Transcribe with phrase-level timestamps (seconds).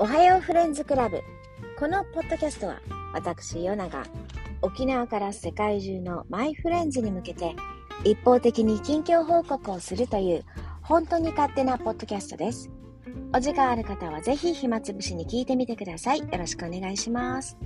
[0.00, 1.24] おはようフレンズクラブ。
[1.76, 2.80] このポッドキャストは、
[3.12, 4.04] 私、ヨナが
[4.62, 7.56] 沖縄から世界中のマイフレンズに向けて、
[8.04, 10.44] 一方的に近況報告をするという、
[10.82, 12.70] 本当に勝手なポッドキャストです。
[13.34, 16.20] お時間ある方はぜひ暇つぶしに聞いてみてください。
[16.20, 17.58] よろしくお願いします。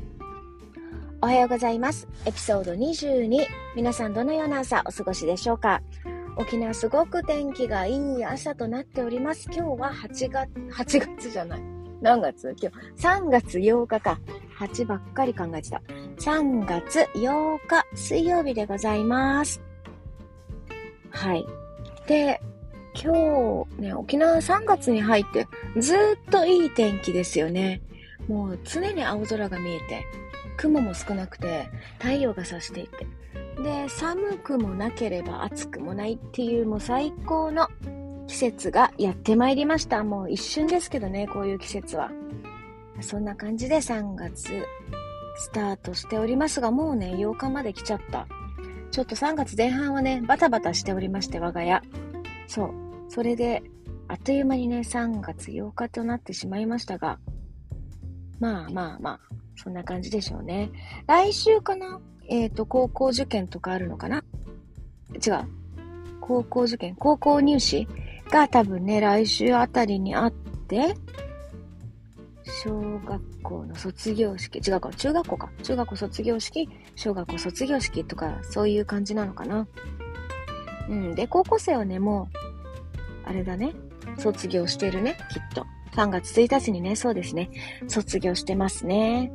[1.20, 2.08] おはようございます。
[2.24, 3.46] エピソード22。
[3.76, 5.82] 皆さんどのような朝お過ごしでしょうか？
[6.38, 9.50] 沖縄すごく天気がいい朝となっております。
[9.52, 11.81] 今日は8月、8月じゃない。
[12.02, 12.54] 何月？
[12.60, 14.18] 今日、3月8日か。
[14.58, 15.80] 8ばっかり考えてた。
[16.18, 19.62] 3月8日水曜日でございます。
[21.10, 21.46] はい。
[22.06, 22.40] で、
[22.94, 25.46] 今日ね、沖縄3月に入って
[25.78, 25.98] ずっ
[26.30, 27.80] といい天気ですよね。
[28.28, 30.04] もう常に青空が見えて、
[30.56, 33.06] 雲も少なくて、太陽が差していて。
[33.62, 37.68] で、寒くもなければ暑くもないっていうもう最高の
[38.26, 40.04] 季節がやってまいりました。
[40.04, 42.10] もう一瞬ですけどね、こういう季節は。
[43.00, 44.64] そんな感じで3月
[45.36, 48.26] スタートしておりますが、もうね、8日まで来ちゃった。
[48.90, 51.80] ちょっと3月前半はね、バタバタしておりまして、我が家。
[52.46, 52.70] そう。
[53.08, 53.62] それで、
[54.08, 57.18] あっという間にね、3月8日となってしまいましたが、
[58.38, 59.20] まあまあまあ、
[59.56, 60.70] そんな感じでしょうね。
[61.06, 62.00] 来週かな？
[62.28, 64.24] えっ、ー、と、高校受験とかあるのかな？
[65.14, 65.61] 違う。
[66.22, 67.86] 高校受験、高校入試
[68.30, 70.94] が多分ね、来週あたりにあって、
[72.44, 75.50] 小学校の卒業式、違うか、中学校か。
[75.62, 79.66] 中学校卒業式、小学校卒業式とか、そういう感じなのかな。
[80.88, 81.14] うん。
[81.14, 83.72] で、高校生はね、もう、あれだね。
[84.16, 85.66] 卒業してるね、きっと。
[85.94, 87.50] 3月1日にね、そうですね。
[87.88, 89.32] 卒業してますね。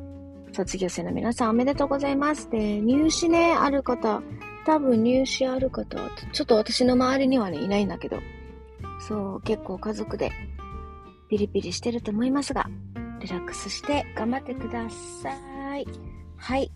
[0.54, 2.50] 卒業生の皆さんおめでとうございます。
[2.50, 4.22] で、入試ね、ある方、
[4.68, 8.20] 多分入試ある方は、ちょっと私の周りにはね、いないんだけど、
[9.00, 10.30] そう、結構家族で
[11.30, 12.70] ピリピリしてると思いますが、
[13.22, 15.88] リラックスして頑張ってください。
[16.36, 16.70] はい。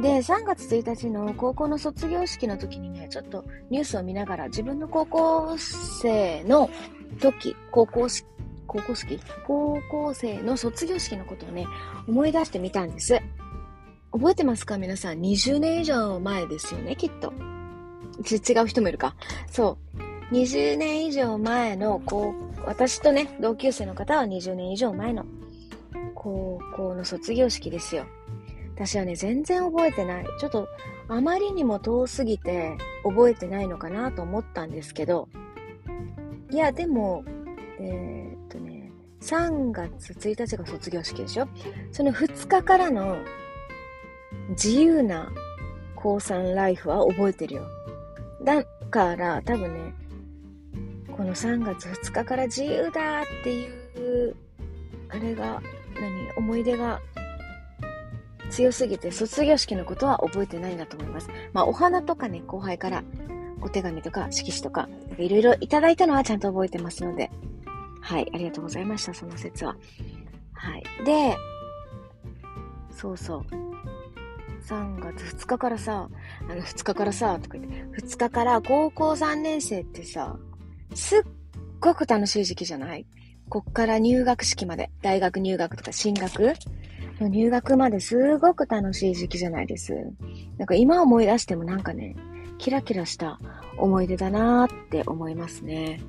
[0.00, 6.70] で、3月1日の高校の卒業式の時にね、ちょっとニュースを見ながら自分の高校生の
[7.18, 8.24] 時、高校式、
[8.68, 9.20] 高校式？
[9.46, 11.66] 高校生の卒業式のことをね、
[12.06, 13.20] 思い出してみたんです。
[14.14, 14.78] 覚えてますか？
[14.78, 15.18] 皆さん。
[15.18, 17.32] 20年以上前ですよね、きっと。
[18.30, 19.16] 違う人もいるか。
[19.50, 19.76] そ
[20.30, 20.34] う。
[20.34, 22.32] 20年以上前の高
[22.64, 25.26] 私とね、同級生の方は20年以上前の
[26.14, 28.06] 高校の卒業式ですよ。
[28.76, 30.26] 私はね、全然覚えてない。
[30.38, 30.68] ちょっと、
[31.08, 35.28] あまりにも遠すぎて覚えてないのかなと思ったんですけど、
[36.50, 37.24] いや、でも、
[37.80, 41.48] えー、っとね、3月1日が卒業式でしょ？
[41.90, 43.16] その2日からの
[44.50, 45.32] 自由な
[45.94, 47.62] 高3ライフは覚えてるよ。
[48.42, 49.94] だから多分ね、
[51.16, 54.36] この3月2日から自由だっていう、
[55.08, 55.62] あれが、
[55.94, 57.00] 何、思い出が
[58.50, 61.28] 強すぎて卒業式のことは覚えてないんだと思います。
[61.52, 63.02] まあ、お花とかね、後輩から
[63.62, 64.88] お手紙とか色紙とか、
[65.18, 67.30] いろいろいただいたのはちゃんと覚えてますので、
[68.00, 69.76] はい、ありがとうございました、その説は。
[70.52, 70.84] はい。
[71.04, 71.36] で、
[72.90, 73.63] そうそう。
[74.68, 76.08] 3月2日からさ、
[76.48, 80.36] あの2日からさ、とか言って、2日から高校3年生ってさ、
[80.94, 81.20] すっ
[81.80, 83.06] ごく楽しい時期じゃない？
[83.48, 86.54] こっから入学式まで、大学入学とか進学？
[87.20, 89.94] 入学まですごく楽しい時期じゃないです。
[90.58, 92.16] なんか今思い出してもなんかね、
[92.58, 93.38] キラキラした
[93.76, 96.00] 思い出だなーって思いますね。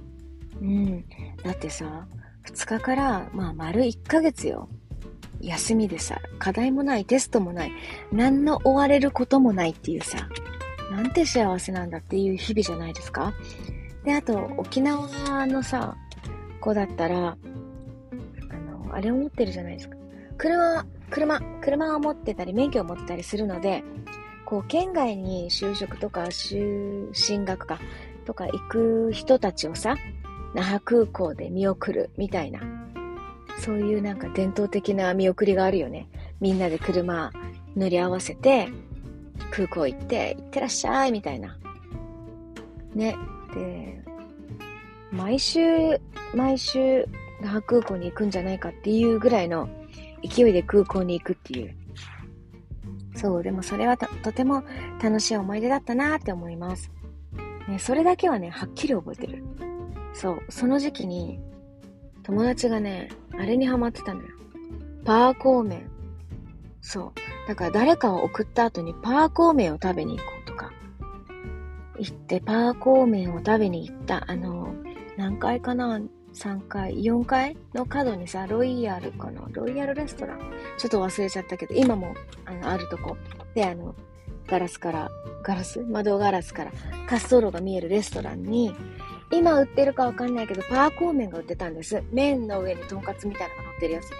[0.62, 1.06] うん。
[1.44, 2.08] だってさ、
[2.48, 4.70] 2日から、まあ丸1ヶ月よ。
[5.46, 7.72] 休みでさ、課題もない、テストもない、
[8.12, 10.28] 何の追われることもないっていうさ、
[10.92, 13.34] なんて幸せなんだっていう日々じゃないですか
[14.04, 15.96] で、あと、沖縄のさ、
[16.60, 18.56] 子だったら、あ
[18.88, 19.96] の、あれを持ってるじゃないですか。
[20.38, 23.84] 車、車、車を持ってたり、免許を持ってたりするので、
[24.46, 27.80] こう、県外に就職とか、就進学か、
[28.26, 29.96] とか行く人たちをさ、
[30.54, 32.62] 那覇空港で見送るみたいな、
[33.60, 36.08] そういうなんか伝統的な見送りがあるよね。
[36.40, 37.32] みんなで車
[37.76, 38.70] 乗り合わせて、
[39.52, 41.58] 空港行って、行ってらっしゃいみたいな。
[42.94, 43.16] ね。
[43.54, 44.02] で、
[45.12, 45.62] 毎週、
[46.34, 47.06] 毎週、
[47.42, 49.70] 那覇空港に行くんじゃないかっていうぐらいの
[50.24, 51.76] 勢いで空港に行くっていう。
[53.16, 54.64] そう、でもそれはとても
[55.02, 56.92] 楽しい思い出だったなって思います。
[57.68, 59.44] ね、それだけはね、はっきり覚えてる。
[60.14, 61.40] そう、その時期に、
[62.26, 64.30] 友達がね、あれにハマってたのよ。
[65.06, 65.92] パーコーメン。
[66.82, 67.48] そう。
[67.48, 70.72] だから誰かを送った後にパーコーメンを食べに行こうとか。
[72.00, 74.24] 行ってパーコーメンを食べに行った。
[74.28, 74.74] あの、
[75.18, 76.02] 何回かな
[76.34, 79.48] ？3階、4階の角にさ、ロイヤルかな？
[79.52, 80.40] ロイヤルレストラン？
[80.78, 83.16] ちょっと忘れちゃったけど、今もあのあるとこ。
[83.54, 83.96] で、あの、
[84.48, 85.10] ガラスから、
[85.44, 85.80] ガラス？
[85.82, 86.72] 窓ガラスから
[87.06, 88.76] 滑走路が見えるレストランに、
[89.36, 92.02] 今売ってるかわかんないけど、パーコー麺が売ってたんです。
[92.12, 94.18] 麺の上にとんかつみたいなのが乗ってるやつね。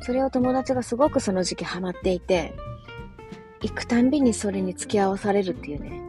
[0.00, 2.52] それを友達がすごくその時期ハマっていて、
[3.60, 6.00] 行くたんびにそれに付き合わされるっていうね。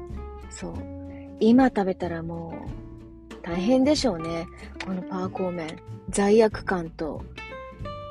[0.49, 0.73] そう。
[1.39, 2.53] 今食べたらも
[3.31, 4.47] う、大変でしょうね。
[4.85, 5.77] このパーコー麺。
[6.09, 7.23] 罪悪感と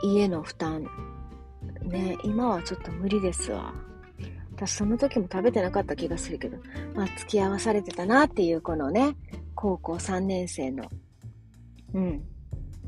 [0.02, 0.86] 家の負担。
[1.82, 3.74] ね、今はちょっと無理ですわ。
[4.56, 6.58] 私その時も食べてなかった気がするけど、
[6.94, 9.16] まあ付き合わされてたなっていうこのね、
[9.60, 10.88] 高校3年生の、
[11.92, 12.22] うん、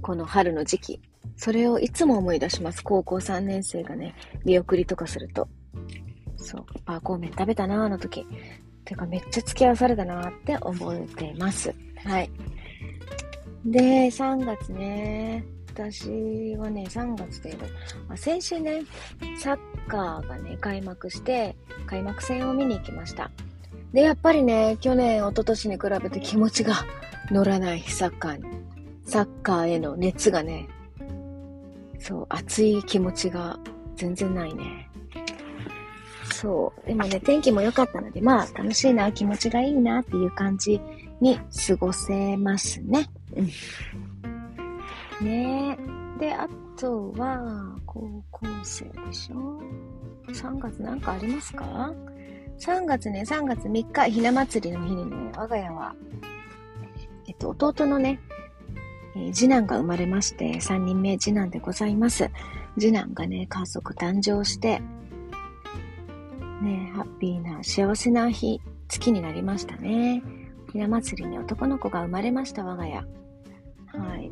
[0.03, 1.01] この春の時期。
[1.37, 2.85] それをいつも思い出します。
[2.85, 4.15] 高校3年生がね、
[4.45, 5.49] 見送りとかすると。
[6.37, 8.25] そう、パーコー麺食べたな、あの時。
[8.85, 11.75] てかめっちゃ付き合わされたなって思ってます。
[12.05, 12.31] はい。
[13.65, 15.45] で、3月ね。
[15.73, 18.83] 私はね、3月というと、先週ね、
[19.41, 19.59] サッ
[19.89, 21.57] カーがね、開幕して、
[21.87, 23.29] 開幕戦を見に行きました。
[23.93, 26.75] で、やっぱりね、去年、一昨年に比べて気持ちが
[27.31, 28.45] 乗らない、サッカーに。
[29.05, 30.69] サッカーへの熱がね、
[31.99, 33.59] そう、熱い気持ちが
[33.97, 34.89] 全然ないね。
[36.33, 36.87] そう。
[36.87, 40.81] でもね、天気も良かったので、まあ、楽しいな、気持ちがいいなっていう感じ
[41.21, 43.11] に過ごせますね。
[43.37, 43.43] う
[45.25, 45.27] ん。
[45.27, 45.77] ね
[46.19, 49.61] で、あとは、高校生でしょ
[50.29, 51.93] ?3 月なんかありますか？
[52.61, 55.95] ?3 月ね、3月3日、ひな祭りの日にね、我が家は、
[57.27, 58.21] えっと、弟のね、
[59.17, 62.31] えー、次男が生まれまして、3人目次男でございます。
[62.79, 64.81] 次男がね、家族誕生して、
[66.63, 70.23] ね、ハッピーな幸せな日、月になりましたね。
[70.73, 72.97] ひな祭りに男の子が生まれました、我が家。
[72.97, 73.05] は
[74.17, 74.31] い。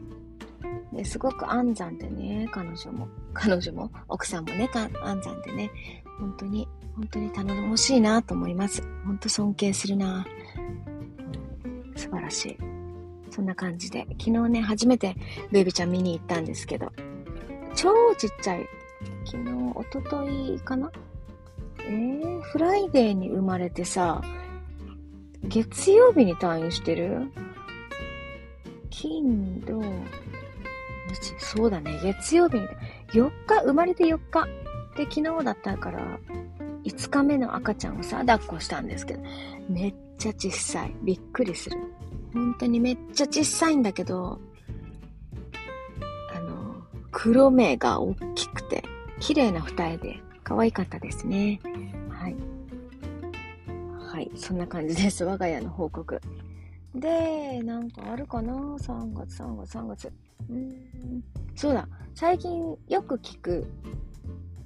[0.93, 5.71] ですごく安産でね、彼女も、彼女も、奥さんもね、安産でね、
[6.19, 8.83] 本当に、本当に頼もしいなと思います。
[9.07, 10.27] 本当尊敬するな、
[11.95, 12.57] 素晴らしい。
[13.31, 15.15] そんな感じで、昨日ね、初めて
[15.53, 16.91] ベイビーちゃん見に行ったんですけど、
[17.77, 18.67] 超ちっちゃい。
[19.25, 20.91] 昨日、おとといかな？
[21.79, 24.21] えー、 Friday に生まれてさ、
[25.45, 27.31] 月曜日に退院してる？
[28.91, 29.87] 金、土、日、
[31.39, 32.67] そうだね、月曜日に、
[33.13, 34.49] 4日、生まれて4日。
[34.97, 36.19] で、昨日だったから、
[36.89, 39.23] 5日目の赤ちゃんをさ、抱っこしたんですけど、
[39.69, 40.95] めっちゃ小さい。
[41.03, 41.77] びっくりする。
[42.33, 44.39] 本当にめっちゃ小さいんだけど、
[46.35, 46.77] あの、
[47.11, 48.83] 黒目が大きくて、
[49.21, 51.61] 綺麗な二重で、可愛かったですね。
[52.09, 52.37] はい。
[54.01, 55.25] はい、そんな感じです。
[55.25, 56.19] 我が家の報告。
[56.95, 60.13] で、なんかあるかな ?3 月、3月、3月。
[60.49, 61.23] うん。
[61.55, 61.87] そうだ。
[62.15, 63.67] 最近よく聞く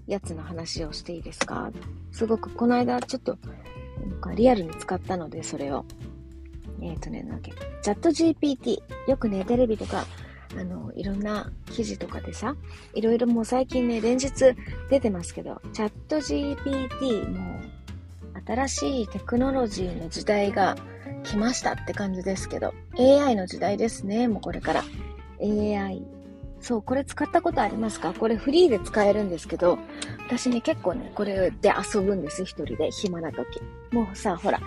[0.06, 1.70] やつの話をしていいですか？
[2.10, 3.38] すごくこの間ちょっと
[4.06, 5.84] なんかリアルに使ったので、それを。
[6.80, 7.52] えっ、ー、とね、なんだっけ？
[7.82, 8.82] チャット GPT。
[9.08, 10.04] よくね、テレビとか
[10.58, 12.56] あの、いろんな記事とかでさ、
[12.94, 14.32] いろいろもう最近ね、連日
[14.90, 17.60] 出てますけど、チャット GPT も
[18.46, 20.76] 新しいテクノロジーの時代が
[21.24, 24.84] 来ましたって感じですけど、AI の時代ですね、もうこれから。
[25.40, 26.02] AI。
[26.62, 28.14] そう、これ使ったことありますか？
[28.14, 29.78] これフリーで使えるんですけど、
[30.26, 33.60] 私ね、結構ね、これで遊ぶんです、一人で、暇な時。
[33.90, 34.60] もうさ、ほら、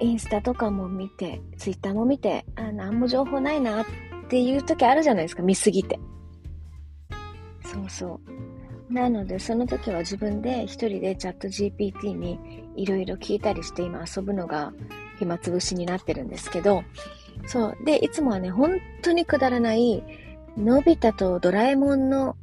[0.00, 3.86] インスタとかも見て、ツイッターも見て、あ、なんも情報ないなっ
[4.30, 6.00] ていう時あるじゃないですか、見すぎて。
[7.62, 8.20] そうそ
[8.88, 8.92] う。
[8.92, 14.72] なので、その時は自分で一人でチャット GPT にいろいろ聞いたりして今遊ぶのが
[15.18, 16.82] 暇つぶしになってるんですけど、
[17.46, 17.76] そう。
[17.84, 20.02] で、いつもはね、本当にくだらない、
[20.56, 22.36] のび太とドラえもんの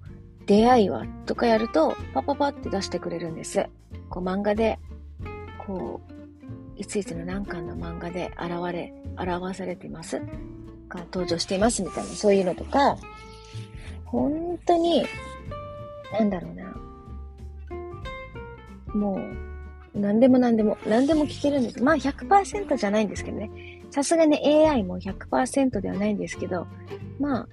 [0.46, 1.06] 出会いは？
[1.26, 3.66] とかやると、パパパって出してくれるんです。
[4.10, 4.80] こう漫画で、
[5.66, 10.22] こう、いついつの何巻の漫画で現れ、表されています。
[10.90, 12.98] が登場していますみたいな、そういうのとか、
[14.06, 15.06] 本当に、
[16.14, 16.74] なんだろうな。
[18.94, 19.16] も
[19.96, 21.84] う、何でも何でも、何でも聞けるんです。
[21.84, 23.52] まあ100%じゃないんですけどね。
[23.92, 26.68] さすがに AI も100%ではないんですけど、
[27.20, 27.48] まあ、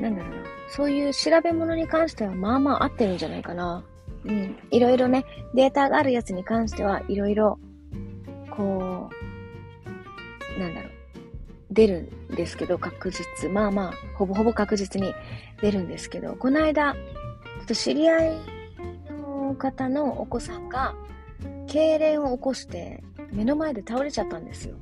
[0.00, 0.44] なんだろうな。
[0.68, 3.84] そういう調べ物に関してはまあまあ合ってるんじゃないかな。
[4.24, 4.56] うん。
[4.70, 7.58] いろいろね、データがあるやつに関してはいろいろ、
[8.50, 9.10] こ
[10.56, 10.90] う、なんだろう。
[11.70, 13.48] 出るんですけど、確実。
[13.50, 15.14] まあまあ、ほぼほぼ確実に
[15.60, 17.00] 出るんですけど、この間、ちょ
[17.62, 18.38] っと知り合い
[19.10, 20.94] の方のお子さんが、
[21.66, 23.02] 痙攣を起こして、
[23.32, 24.74] 目の前で倒れちゃったんですよ。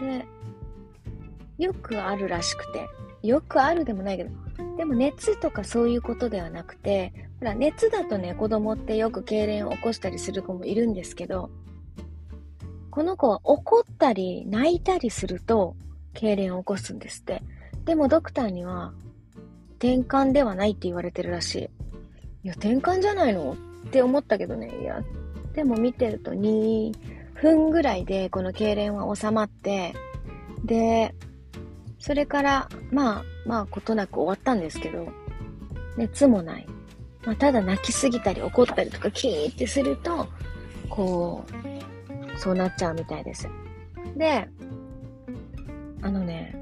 [0.00, 0.24] で、
[1.58, 2.86] よくあるらしくて、
[3.22, 4.30] よくあるでもないけど、
[4.76, 11.50] でも熱とかそういうことではなくて、ほら、熱だとね、子供ってよく痙攣を起こしたりする子もいるんですけど、
[12.90, 15.76] この子は怒ったり泣いたりすると、
[16.14, 17.42] 痙攣を起こすんですって。
[17.84, 18.92] でもドクターには、
[19.76, 21.60] 転換ではないって言われてるらしい。
[22.44, 23.56] いや、転換じゃないの？
[23.86, 24.72] って思ったけどね。
[24.80, 25.02] いや、
[25.54, 26.92] でも見てると2
[27.34, 29.94] 分ぐらいでこの痙攣は収まって、
[30.64, 31.14] で、
[31.98, 35.08] それから、まあ、まあ、ことなく終わったんですけど、
[35.96, 36.66] 熱もない。
[37.24, 40.28] まあ、ただ泣きすぎたり怒ったりとかキーってすると、
[40.88, 43.48] こう、そうなっちゃうみたいです。
[44.16, 44.48] で、
[46.00, 46.54] あのね、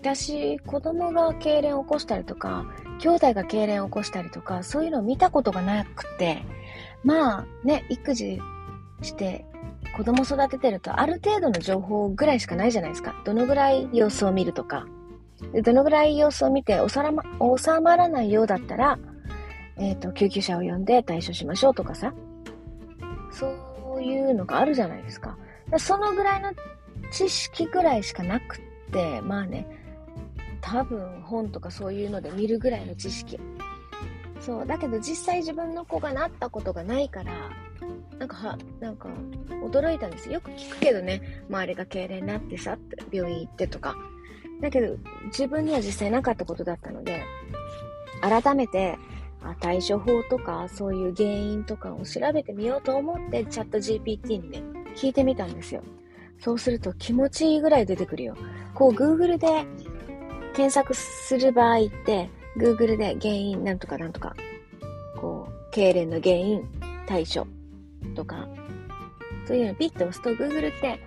[0.00, 2.66] 私、子供が痙攣を起こしたりとか、
[2.98, 6.42] 兄弟が痙攣を起こしたりとか、そういうのを見たことがなくて、
[7.04, 8.40] まあね、育児
[9.02, 9.44] して
[9.96, 13.14] 子供育ててるとある程度の情報ぐらいしかないじゃないですか。
[13.24, 14.86] どのぐらい様子を見るとか。
[15.64, 17.22] どのぐらい様子を見て収ま
[17.58, 18.98] 収まらないようだったら、
[19.76, 22.14] えっ、ー、と、救急車を呼んで対処しましょうとかさ。
[23.30, 23.48] そ
[23.96, 25.36] ういうのがあるじゃないですか。
[25.78, 26.52] そのぐらいの
[27.10, 28.60] 知識ぐらいしかなくっ
[28.92, 29.66] て、まあね、
[30.60, 33.38] 多分本とかそういうので見るぐらいの知識。
[34.40, 34.66] そう。
[34.66, 37.32] だけど実際自分の子がなったことがないから、
[38.18, 39.08] なんかは、なんか、
[39.62, 40.40] 驚いたんですよ。
[40.40, 42.78] く聞くけどね、周りが痙攣になってさ、
[43.10, 43.96] 病院行ってとか。
[44.60, 44.96] だけど、
[45.26, 47.22] 自分には実際なかったことだったので、
[48.20, 48.96] 改めて、
[49.42, 54.62] あ対処法とか、そういう原因とかを調べてみようと思って、チャット GPT にね、
[54.94, 55.82] 聞いてみたんですよ。
[56.38, 58.36] そうすると気持ちいいぐらい出てくるよ。
[58.74, 59.64] こう、Google で
[60.54, 64.36] 検索する場合って、Google で原因なんとかなんとか、
[65.20, 66.62] こう、痙攣の原因、
[67.06, 67.46] 対処
[68.14, 68.48] とか、
[69.46, 71.00] そういうのピッと押すと Google って、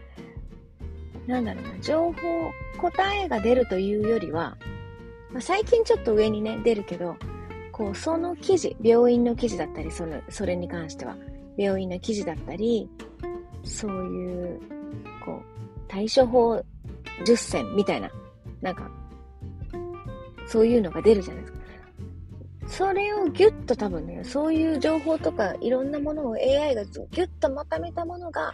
[1.27, 2.19] なんだろうな、情報、
[2.79, 4.57] 答えが出るというよりは、
[5.31, 7.15] まあ、最近ちょっと上にね、出るけど、
[7.71, 11.17] こう、その記事、病院の記事だったり、その、それに関しては、
[11.57, 12.89] 病院の記事だったり、
[13.63, 14.59] そういう、
[15.25, 15.41] こう、
[15.87, 16.63] 対処法
[17.25, 18.09] 10選みたいな、
[18.61, 18.89] なんか、
[20.47, 21.64] そういうのが出るじゃないですか。
[22.77, 28.51] それをギュッと多分ね、そういう情報とかいろんなものを AI がギュッとまとめたものが、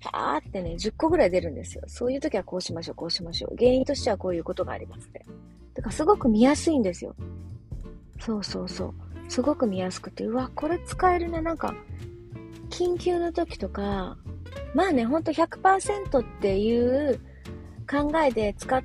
[0.00, 1.84] パーってね、10個ぐらい出るんですよ。
[1.86, 3.56] そういう時はこうしましょう、こうしましょう。
[3.58, 5.26] 原因としてはこういうことがありますね。
[5.74, 7.14] だからすごく見やすいんですよ。
[8.20, 8.94] そうそうそう。
[9.28, 11.42] すごく見やすくて、うわ、これ使えるね。
[11.42, 11.74] なんか、
[12.70, 14.16] 緊急の時とか、
[14.74, 17.20] まあね、ほんと100%っていう
[17.86, 18.82] 考えで使っ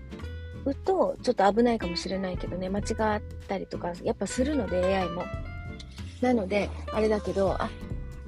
[0.72, 2.84] うと、ちょっと危ないかもしれないけどね、間違
[3.18, 5.24] ったりとか、やっぱするので AI も。
[6.22, 7.70] なので、あれだけど、あ、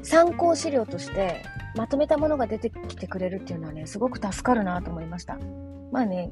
[0.03, 1.43] 参考資料として
[1.75, 5.37] まとめたものが出てきてくれるっていうのはね、すごく助かるなと思いました。
[5.91, 6.31] まあね、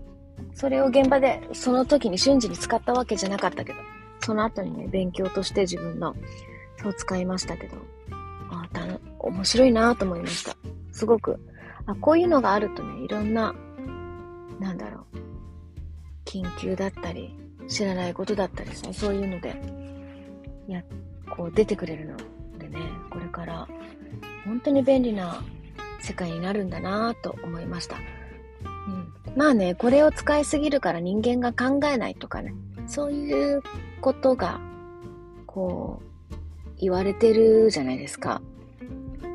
[0.54, 3.80] それを現場でその時に瞬時に使ったわけじゃなかったけど、
[4.22, 6.16] その後にね、勉強として自分の、
[6.82, 7.78] そう使いましたけど、
[8.52, 8.86] あ、た
[9.20, 10.56] 面白いなと思いました。
[10.92, 11.40] すごく、
[11.86, 13.54] あ、こういうのがあるとね、いろんな、
[14.60, 15.07] なんだろう、
[16.28, 17.34] 緊急だったり、
[17.68, 19.56] 知らないことだったりさ、そういうので、
[20.68, 20.84] や、
[21.30, 22.18] こう出てくれるの
[22.60, 22.80] でね、
[23.10, 23.68] これから
[24.46, 25.44] 本当に便利な
[26.00, 27.96] 世界になるんだなと思いました。
[27.96, 29.14] うん。
[29.36, 32.54] まあね、これを使いすぎるから人間が考えないとかね、
[32.88, 33.62] そういう
[34.02, 34.60] ことが、
[35.46, 36.36] こう、
[36.80, 38.42] 言われてるじゃないですか。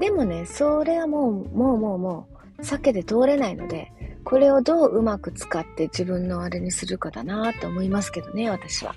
[0.01, 3.93] でもね、それはもう、もうもうもう、避けて通れないので、
[4.33, 8.95] これをどううまく使って自分のあれにするかだなと思いますけどね、私は。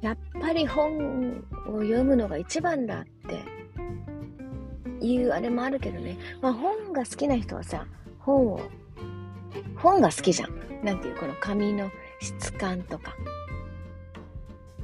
[0.00, 6.16] やっぱり本を読むのが一番だっていうあれもあるけどね。
[6.40, 7.86] まあ本が好きな人はさ、
[8.18, 8.60] 本を、
[9.76, 10.50] 本が好きじゃん。
[10.82, 11.90] なんていう、この紙の
[12.22, 13.14] 質感とか。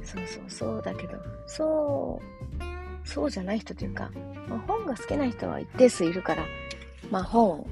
[0.03, 2.21] そうそうそうだけど、そ
[3.03, 4.11] う、そうじゃない人というか、
[4.47, 6.45] まあ、本が好きな人は一定数いるから、
[7.09, 7.65] まあ本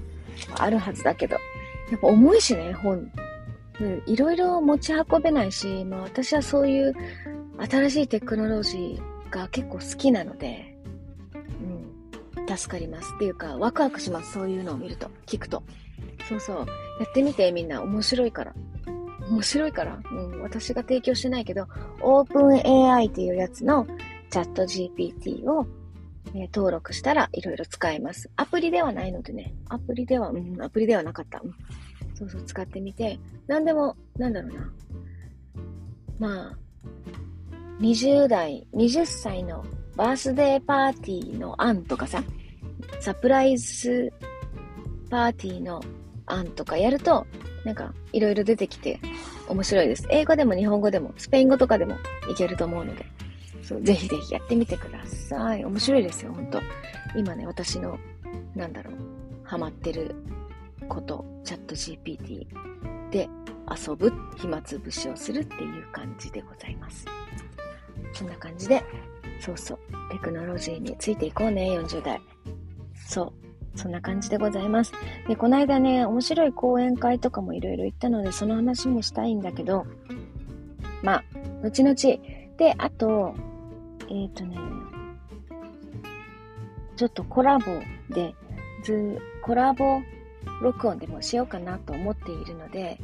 [0.58, 1.38] あるはずだけど、
[1.92, 3.12] やっぱ重いしね、本。
[4.06, 6.94] いろいろ持ち運べないし、まあ私はそういう
[7.58, 10.78] 新しいテクノロジーが結構好きなので、
[12.38, 13.12] うん、助かります。
[13.16, 14.34] っていうか、ワクワクします。
[14.34, 15.64] そういうのを見ると、聞くと。
[16.30, 16.58] そうそう。
[16.58, 16.64] や
[17.10, 17.82] ってみて、みんな。
[17.82, 18.54] 面白いから。
[19.30, 20.00] 面白いから。
[20.12, 21.68] うん、私が提供してないけど、
[22.00, 23.86] OpenAI っていうやつの
[24.30, 25.68] チャット GPT を
[26.34, 28.30] えー、登録したらいろいろ使えます。
[28.36, 31.42] アプリではないのでね、アプリでは、うん、アプリではなかった。
[31.44, 31.56] うん、
[32.16, 34.74] そうそう、使ってみて、なんでも、なんだろうな。
[36.20, 36.58] まあ、
[37.80, 42.24] 20代、20歳のバースデーパーティーの案とかさ、
[43.00, 44.14] サプライズ
[45.10, 45.82] パーティーの
[46.28, 47.26] 案とかやると、
[47.66, 49.00] なんかいろいろ出てきて
[49.48, 50.08] 面白いです。
[50.10, 51.98] 英語でも日本語でもスペイン語とかでも
[52.30, 53.06] いけると思うので、
[53.72, 55.64] そうぜひぜひやってみてください。
[55.64, 56.60] 面白いですよ、ほんと。
[57.16, 57.98] 今ね、私の、
[58.54, 58.96] なんだろう、
[59.44, 60.14] ハマってる
[60.90, 62.48] こと、チャット GPT
[63.12, 63.30] で
[63.70, 67.06] 遊ぶ、暇つぶしをするっていう感じでございます。
[68.12, 68.84] そんな感じで、
[69.40, 69.80] そうそう、
[70.12, 72.22] テクノロジーについていこうね、40代。
[73.08, 73.34] そう。
[73.74, 74.92] そんな感じでございます。
[75.30, 79.86] で、この間ね、面白い講演会とかもいろいろ行ったので、その話もしたいんだけど、
[81.02, 81.24] まあ、
[81.64, 81.96] 後々。
[82.58, 83.34] で、あと、
[84.12, 84.58] えっ、ー、とね、
[86.98, 87.66] ちょっとコラボ
[88.10, 88.36] で、
[88.84, 90.02] ず、コラボ
[90.62, 93.00] 録音でもしようかなと思っているので、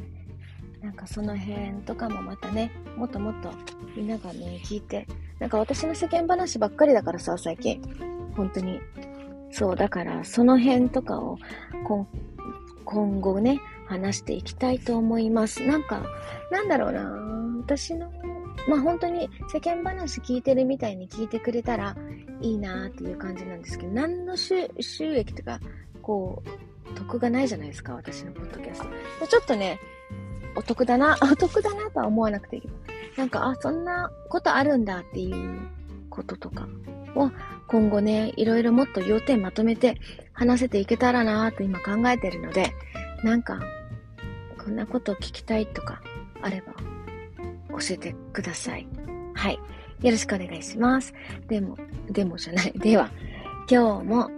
[0.82, 3.52] なんかその辺とかもまたね、もっともっと
[3.96, 5.08] みんながね、聞いて、
[5.40, 7.82] なんか私の世間話ばっかりだからさ、最近。
[8.36, 8.82] 本当に。
[9.50, 11.38] そう、だからその辺とかを
[12.84, 15.66] 今後ね、話していきたいと思います。
[15.66, 16.04] なんか、
[16.52, 17.28] なんだろうな
[17.62, 18.12] 私の、
[18.67, 21.95] まあ本当に世間話聞いてるみたいに聞いてくれたら
[22.41, 24.55] いいなっていう感じなんですけど、何の収
[25.00, 25.59] 益とか、
[26.01, 28.81] こう、得がないじゃないですか、私のポッドキャス
[29.19, 29.27] ト。
[29.27, 29.79] ちょっとね、
[30.55, 32.74] お得だな、 お得だなとは思わなくていいけど、
[33.17, 35.59] なんか、あ、そんなことあるんだっていう
[36.09, 36.67] こととか
[37.15, 37.31] を
[37.67, 40.00] 今後ね、いろいろもっと要点まとめて
[40.33, 42.74] 話せていけたらなと今考えてるので、
[43.24, 43.59] なんか、
[44.57, 46.01] こんなこと聞きたいとか
[46.41, 46.74] あれば
[47.79, 48.88] 教えてください。
[49.34, 49.60] はい。
[50.01, 51.13] よろしくお願いします。
[51.48, 51.77] でも、
[52.10, 52.72] でもじゃない。
[52.77, 53.10] では、
[53.69, 54.29] 今日も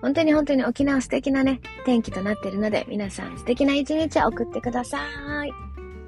[0.00, 4.98] 本当に本当に沖縄素敵なね、天気となっているので、皆さん素敵な一日を送ってくださ
[5.44, 5.52] い。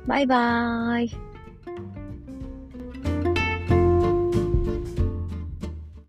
[0.06, 1.29] バイバーイ。